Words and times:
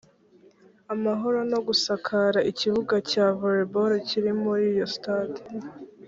amahoro 0.93 1.39
no 1.51 1.59
gusakara 1.67 2.39
ikibuga 2.51 2.95
cya 3.09 3.25
volleyball 3.37 3.91
kiri 4.07 4.31
kuri 4.41 4.63
iyo 4.73 4.85
sitade 4.93 5.39